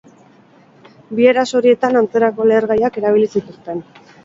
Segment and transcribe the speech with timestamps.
[1.19, 3.89] Bi eraso horietan antzerako lehergaiak erabili zituzten.